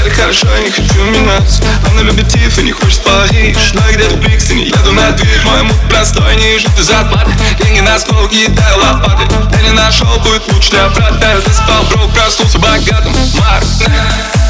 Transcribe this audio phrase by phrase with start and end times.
[0.00, 1.62] 4.20 Это хорошо, я не хочу меняться.
[1.90, 3.56] Она любит Тиф и не хочет Париж.
[3.74, 5.40] Но я где-то в Брикстоне еду на дверь.
[5.44, 7.32] Мой мут простой, не ждут из отплаты
[7.62, 9.24] Деньги на стол, кидаю лопаты.
[9.56, 11.40] Я не нашел, будет лучше для брата.
[11.44, 13.12] Ты спал, бро, проснулся богатым.
[13.38, 13.64] Марк,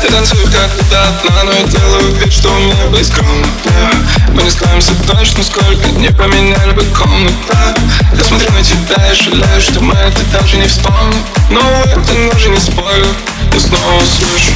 [0.02, 4.30] я танцую как одна Но я делаю вид, что у меня скромно yeah.
[4.32, 7.74] Мы не скроемся точно, сколько не поменяли бы комната
[8.12, 11.24] Я смотрю на тебя и жалею, что мы это даже не вспомним.
[11.50, 13.14] Но это даже не спойлер
[13.52, 14.52] Я снова слышу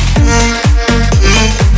[0.94, 1.73] Mm-hmm.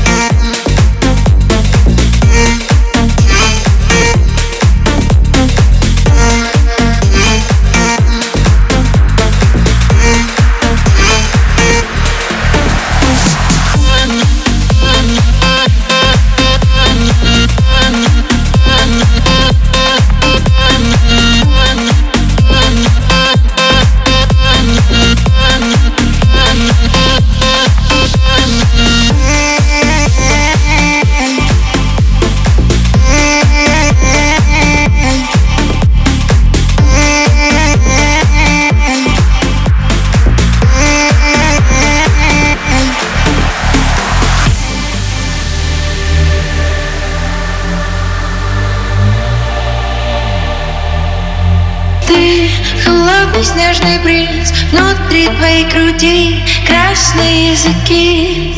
[52.06, 52.49] Ты
[52.84, 58.55] холодный снежный бриз Внутри твоей груди красные языки.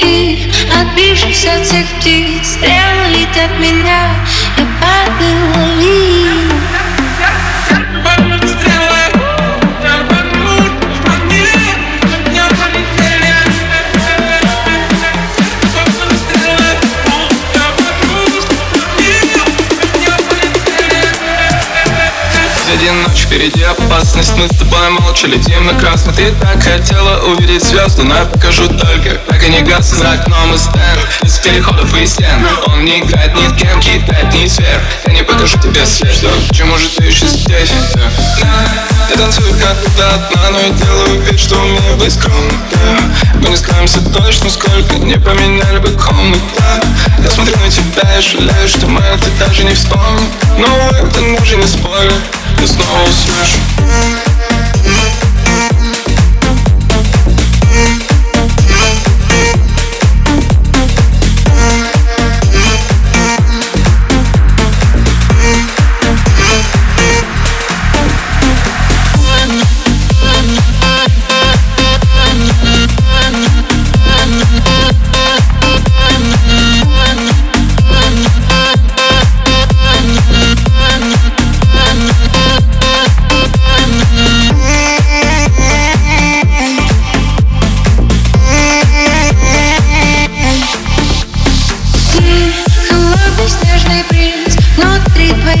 [0.00, 4.10] И отбившись от всех птиц Стрелы летят меня
[22.72, 27.62] Один ночь впереди опасность Мы с тобой молча летим на красный Ты так хотела увидеть
[27.62, 32.04] звезды Но я покажу только, как они гаснут За окном и стенд, из переходов и
[32.04, 36.12] стен Он не играет ни с кем, кидает ни сверх Я не покажу тебе свет,
[36.12, 37.70] что Почему же ты еще здесь?
[37.94, 39.10] Yeah.
[39.10, 43.40] Я танцую как одна, но я делаю вид, что умею быть скромным yeah.
[43.42, 46.86] Мы не скроемся точно, сколько не поменяли бы комнат yeah.
[47.22, 50.26] Я смотрю на тебя и жалею, что мы это даже не вспомним
[50.58, 52.12] Но это уже не спойлер,
[52.60, 53.58] я снова услышу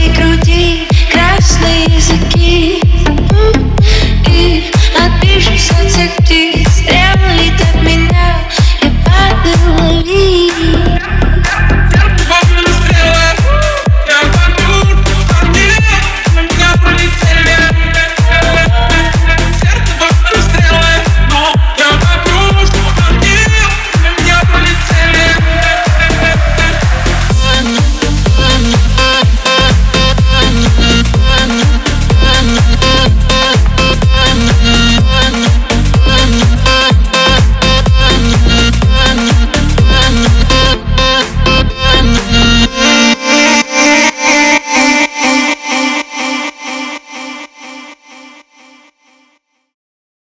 [0.06, 0.35] прикрой